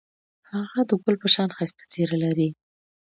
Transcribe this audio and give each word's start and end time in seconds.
هغه 0.51 0.81
د 0.89 0.91
ګل 1.03 1.15
په 1.21 1.27
شان 1.33 1.49
ښایسته 1.55 1.83
څېره 1.91 2.17
لري. 2.23 2.49